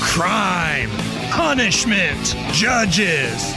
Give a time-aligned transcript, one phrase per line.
[0.00, 0.90] Crime,
[1.30, 3.54] punishment, judges,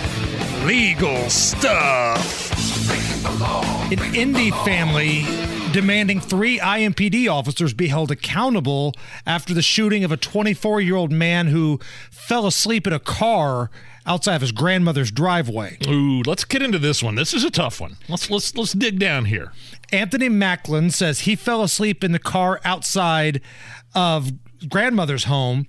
[0.64, 2.52] legal stuff.
[3.92, 5.26] An Indy family
[5.72, 8.94] demanding three IMPD officers be held accountable
[9.26, 11.80] after the shooting of a 24 year old man who
[12.12, 13.72] fell asleep in a car
[14.06, 15.78] outside of his grandmother's driveway.
[15.88, 17.16] Ooh, let's get into this one.
[17.16, 17.98] This is a tough one.
[18.08, 19.52] Let's let's let's dig down here.
[19.92, 23.42] Anthony Maclin says he fell asleep in the car outside
[23.95, 24.32] of
[24.70, 25.68] grandmother's home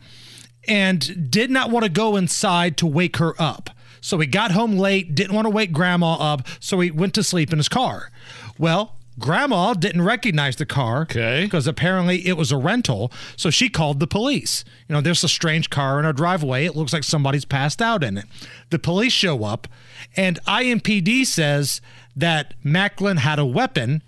[0.68, 3.70] and did not want to go inside to wake her up.
[4.01, 7.23] So he got home late, didn't want to wake grandma up, so he went to
[7.23, 8.10] sleep in his car.
[8.59, 11.45] Well, grandma didn't recognize the car Okay.
[11.45, 14.64] because apparently it was a rental, so she called the police.
[14.88, 16.66] You know, there's a strange car in our driveway.
[16.66, 18.26] It looks like somebody's passed out in it.
[18.70, 19.66] The police show up,
[20.16, 21.80] and IMPD says
[22.14, 24.02] that Maclin had a weapon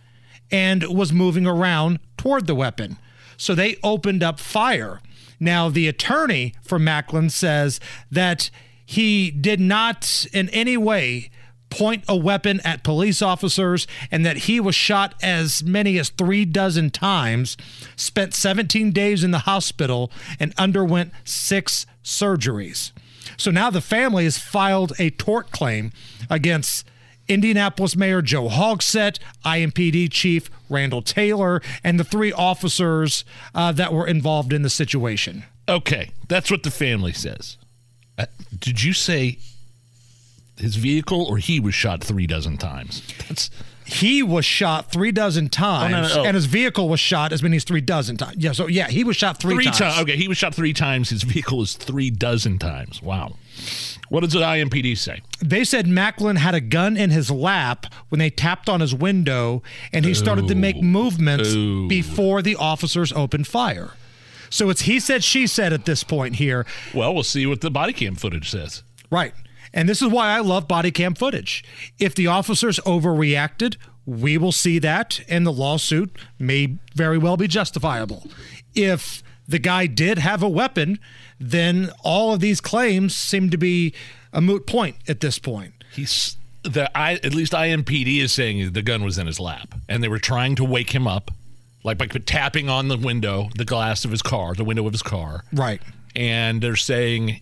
[0.50, 2.98] and was moving around toward the weapon.
[3.38, 5.00] So they opened up fire.
[5.40, 8.50] Now, the attorney for Maclin says that
[8.84, 11.30] he did not in any way
[11.70, 16.44] point a weapon at police officers and that he was shot as many as three
[16.44, 17.56] dozen times,
[17.96, 22.92] spent 17 days in the hospital, and underwent six surgeries.
[23.36, 25.92] So now the family has filed a tort claim
[26.30, 26.86] against
[27.28, 34.06] Indianapolis Mayor Joe Hogsett, IMPD Chief Randal Taylor, and the three officers uh, that were
[34.06, 35.44] involved in the situation.
[35.68, 37.58] Okay, that's what the family says.
[38.16, 38.26] Uh,
[38.58, 39.38] did you say
[40.56, 43.02] his vehicle or he was shot three dozen times?
[43.28, 43.50] That's
[43.88, 46.24] He was shot three dozen times, no, no, oh.
[46.24, 48.36] and his vehicle was shot as many as three dozen times.
[48.36, 50.00] Yeah, so yeah, he was shot three, three times.
[50.00, 51.08] Okay, he was shot three times.
[51.08, 53.02] His vehicle was three dozen times.
[53.02, 53.36] Wow.
[54.10, 55.22] What does the IMPD say?
[55.40, 59.62] They said Maclin had a gun in his lap when they tapped on his window,
[59.92, 61.54] and he started to make movements
[61.88, 63.92] before the officers opened fire.
[64.50, 66.66] So it's he said, she said at this point here.
[66.94, 68.82] Well, we'll see what the body cam footage says.
[69.10, 69.34] Right.
[69.72, 71.64] And this is why I love body cam footage.
[71.98, 77.46] If the officers overreacted, we will see that, and the lawsuit may very well be
[77.46, 78.26] justifiable.
[78.74, 80.98] If the guy did have a weapon,
[81.38, 83.92] then all of these claims seem to be
[84.32, 85.72] a moot point at this point.
[85.92, 90.02] He's the I at least IMPD is saying the gun was in his lap, and
[90.02, 91.30] they were trying to wake him up,
[91.84, 95.02] like by tapping on the window, the glass of his car, the window of his
[95.02, 95.80] car, Right.
[96.16, 97.40] and they're saying.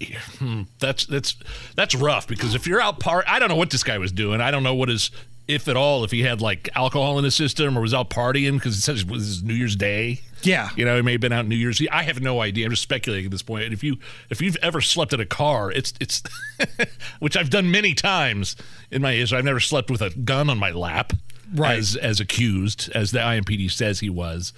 [0.78, 1.36] That's that's
[1.74, 4.40] that's rough because if you're out part, I don't know what this guy was doing.
[4.40, 5.10] I don't know what his,
[5.48, 8.54] if at all, if he had like alcohol in his system or was out partying
[8.54, 10.20] because it says it was New Year's Day.
[10.42, 10.68] Yeah.
[10.76, 11.80] You know, he may have been out New Year's.
[11.80, 11.88] Eve.
[11.90, 12.66] I have no idea.
[12.66, 13.64] I'm just speculating at this point.
[13.64, 13.96] And if you
[14.28, 16.22] if you've ever slept in a car, it's it's
[17.18, 18.54] which I've done many times
[18.90, 19.38] in my history.
[19.38, 21.14] I've never slept with a gun on my lap,
[21.54, 21.78] Right.
[21.78, 24.52] As as accused, as the IMPD says he was.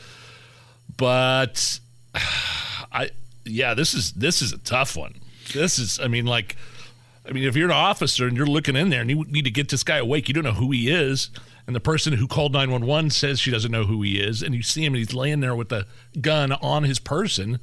[0.96, 1.80] But
[2.14, 3.10] I
[3.44, 5.14] yeah, this is this is a tough one.
[5.52, 6.56] This is I mean like
[7.28, 9.50] I mean if you're an officer and you're looking in there and you need to
[9.50, 11.30] get this guy awake, you don't know who he is.
[11.66, 14.62] And the person who called 911 says she doesn't know who he is, and you
[14.62, 15.84] see him and he's laying there with a
[16.18, 17.58] gun on his person,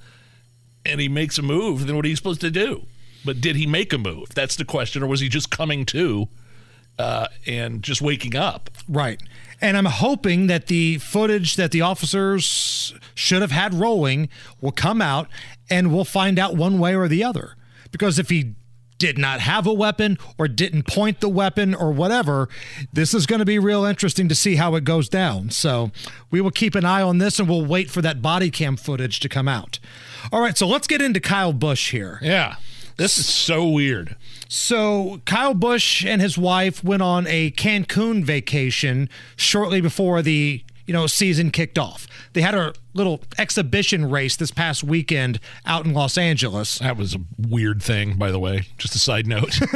[0.85, 2.83] and he makes a move, then what are you supposed to do?
[3.25, 4.29] But did he make a move?
[4.35, 6.27] That's the question, or was he just coming to
[6.99, 8.69] uh, and just waking up?
[8.87, 9.19] Right.
[9.59, 14.29] And I'm hoping that the footage that the officers should have had rolling
[14.61, 15.27] will come out
[15.69, 17.54] and we'll find out one way or the other.
[17.95, 18.55] Because if he
[18.97, 22.49] did not have a weapon or didn't point the weapon or whatever,
[22.91, 25.49] this is going to be real interesting to see how it goes down.
[25.49, 25.91] So
[26.29, 29.21] we will keep an eye on this and we'll wait for that body cam footage
[29.21, 29.79] to come out.
[30.29, 32.19] All right, so let's get into Kyle Busch here.
[32.21, 32.55] Yeah,
[32.97, 34.17] this is so weird.
[34.49, 39.07] So Kyle Busch and his wife went on a Cancun vacation
[39.37, 42.07] shortly before the you know season kicked off.
[42.33, 46.79] They had a little exhibition race this past weekend out in Los Angeles.
[46.79, 48.67] That was a weird thing, by the way.
[48.77, 49.61] Just a side note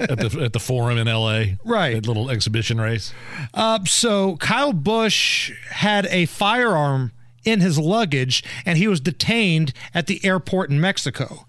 [0.00, 1.58] at the at the forum in L.A.
[1.64, 1.94] Right.
[1.94, 3.12] that little exhibition race.
[3.52, 7.12] Uh, so Kyle Busch had a firearm
[7.44, 11.46] in his luggage and he was detained at the airport in Mexico.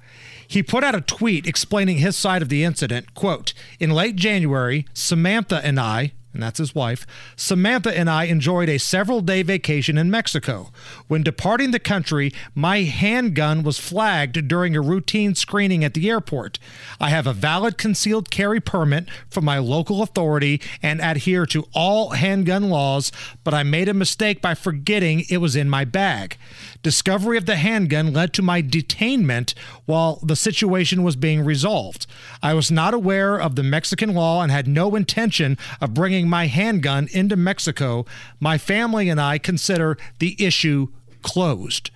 [0.48, 3.13] He put out a tweet explaining his side of the incident.
[3.15, 8.70] Quote, in late January, Samantha and I, and that's his wife, Samantha and I enjoyed
[8.70, 10.72] a several day vacation in Mexico.
[11.08, 16.60] When departing the country, my handgun was flagged during a routine screening at the airport.
[17.00, 22.12] I have a valid concealed carry permit from my local authority and adhere to all
[22.12, 23.12] handgun laws,
[23.44, 26.38] but I made a mistake by forgetting it was in my bag.
[26.86, 29.56] Discovery of the handgun led to my detainment
[29.86, 32.06] while the situation was being resolved.
[32.44, 36.46] I was not aware of the Mexican law and had no intention of bringing my
[36.46, 38.06] handgun into Mexico.
[38.40, 40.90] My family and I consider the issue
[41.24, 41.90] closed.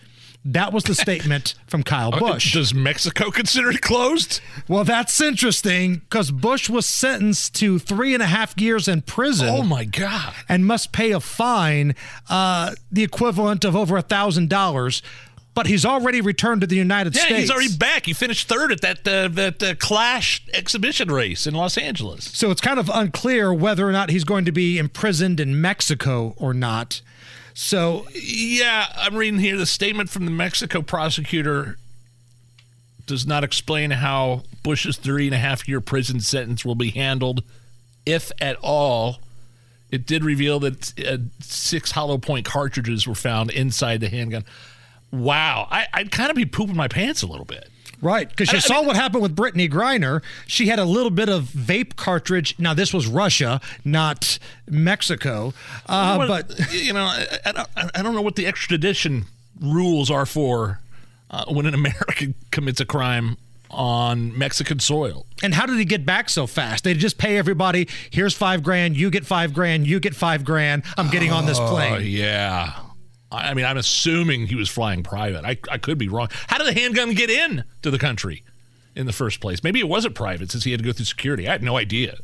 [0.46, 2.54] That was the statement from Kyle Busch.
[2.54, 4.40] Does Mexico consider it closed?
[4.68, 9.50] Well, that's interesting because Busch was sentenced to three and a half years in prison.
[9.50, 10.34] Oh my God!
[10.48, 11.94] And must pay a fine,
[12.30, 15.02] uh, the equivalent of over a thousand dollars.
[15.56, 17.40] But he's already returned to the United yeah, States.
[17.40, 18.06] he's already back.
[18.06, 22.26] He finished third at that uh, that uh, Clash exhibition race in Los Angeles.
[22.26, 26.34] So it's kind of unclear whether or not he's going to be imprisoned in Mexico
[26.38, 27.02] or not.
[27.54, 31.78] So yeah, I'm reading here the statement from the Mexico prosecutor
[33.06, 37.44] does not explain how Busch's three and a half year prison sentence will be handled,
[38.06, 39.18] if at all.
[39.92, 44.46] It did reveal that uh, six hollow point cartridges were found inside the handgun.
[45.12, 47.70] Wow, I, would kind of be pooping my pants a little bit.
[48.02, 50.22] Right, because you I, saw I mean, what happened with Brittney Griner.
[50.48, 52.56] She had a little bit of vape cartridge.
[52.58, 54.40] Now this was Russia, not
[54.70, 55.54] Mexico.
[55.86, 59.26] Uh, well, but you know, I, I, don't, I don't know what the extradition
[59.60, 60.80] rules are for
[61.30, 63.38] uh, when an American commits a crime
[63.70, 65.26] on Mexican soil.
[65.44, 66.84] And how did he get back so fast?
[66.84, 70.84] They just pay everybody, here's five grand, you get five grand, you get five grand.
[70.98, 71.94] I'm getting on this plane.
[71.94, 72.80] Oh, yeah.
[73.32, 75.46] I mean, I'm assuming he was flying private.
[75.46, 76.30] I, I could be wrong.
[76.48, 78.44] How did the handgun get in to the country
[78.96, 79.64] in the first place?
[79.64, 81.48] Maybe it wasn't private since he had to go through security.
[81.48, 82.18] I had no idea.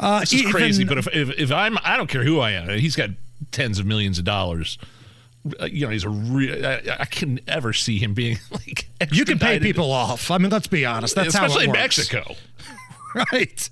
[0.00, 0.84] Uh, this is even, crazy.
[0.84, 2.68] But if, if, if I'm, I don't care who I am.
[2.78, 3.10] He's got
[3.52, 4.78] tens of millions of dollars.
[5.60, 6.66] Uh, you know, he's a real.
[6.66, 8.88] I, I, can never see him being like.
[9.12, 10.30] You can pay people off.
[10.30, 11.14] I mean, let's be honest.
[11.14, 11.98] That's especially how it works.
[11.98, 12.34] Mexico.
[13.32, 13.70] right,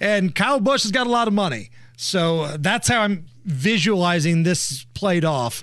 [0.00, 4.42] and Kyle Busch has got a lot of money, so uh, that's how I'm visualizing
[4.42, 5.62] this played off.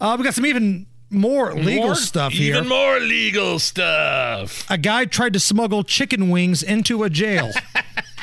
[0.00, 2.56] Uh, we got some even more legal more, stuff here.
[2.56, 4.68] Even more legal stuff.
[4.70, 7.50] A guy tried to smuggle chicken wings into a jail.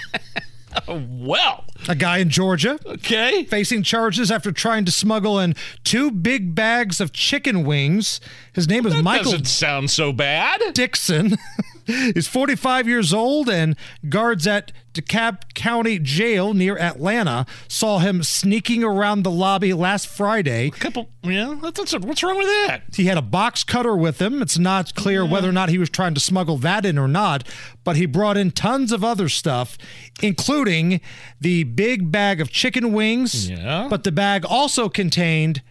[0.88, 2.80] well, a guy in Georgia.
[2.86, 3.44] Okay.
[3.46, 8.20] Facing charges after trying to smuggle in two big bags of chicken wings.
[8.54, 9.32] His name is that Michael.
[9.32, 10.62] Doesn't sound so bad.
[10.74, 11.38] Dixon.
[11.86, 13.76] He's 45 years old, and
[14.08, 20.68] guards at DeKalb County Jail near Atlanta saw him sneaking around the lobby last Friday.
[20.68, 22.84] A couple, yeah, that's, what's wrong with that?
[22.94, 24.42] He had a box cutter with him.
[24.42, 25.32] It's not clear yeah.
[25.32, 27.48] whether or not he was trying to smuggle that in or not,
[27.84, 29.78] but he brought in tons of other stuff,
[30.22, 31.02] including
[31.42, 33.50] the big bag of chicken wings.
[33.50, 33.88] Yeah.
[33.90, 35.64] But the bag also contained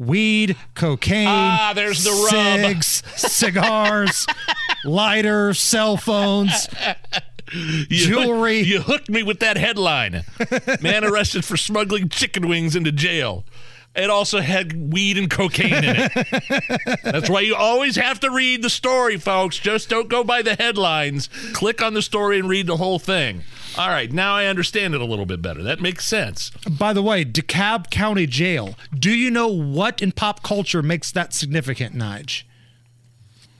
[0.00, 3.30] weed, cocaine, ah, there's the cigs, rub.
[3.30, 4.26] cigars,
[4.84, 6.68] lighter, cell phones.
[7.52, 8.58] You jewelry.
[8.58, 10.24] Hooked, you hooked me with that headline.
[10.80, 13.44] Man arrested for smuggling chicken wings into jail.
[13.92, 17.00] It also had weed and cocaine in it.
[17.02, 19.58] That's why you always have to read the story, folks.
[19.58, 21.28] Just don't go by the headlines.
[21.52, 23.42] Click on the story and read the whole thing.
[23.76, 25.62] All right, now I understand it a little bit better.
[25.64, 26.50] That makes sense.
[26.70, 28.76] By the way, DeKalb County Jail.
[28.96, 32.44] Do you know what in pop culture makes that significant, Nige?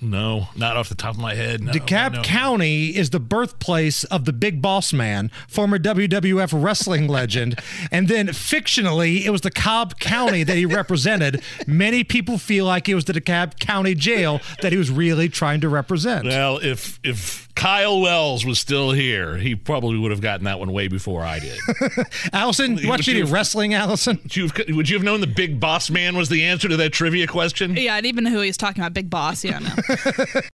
[0.02, 1.62] No, not off the top of my head.
[1.62, 2.22] No, DeKalb no.
[2.22, 7.58] County is the birthplace of the Big Boss Man, former WWF wrestling legend,
[7.90, 11.42] and then fictionally it was the Cobb County that he represented.
[11.66, 15.60] Many people feel like it was the DeKalb County Jail that he was really trying
[15.60, 16.24] to represent.
[16.24, 20.72] Well, if if Kyle Wells was still here, he probably would have gotten that one
[20.72, 21.58] way before I did.
[22.32, 24.18] Allison, you watch any wrestling, Allison?
[24.22, 26.78] Would you, have, would you have known the Big Boss Man was the answer to
[26.78, 27.76] that trivia question?
[27.76, 28.94] Yeah, I didn't even know who he was talking about.
[28.94, 29.44] Big Boss.
[29.44, 29.68] Yeah, no.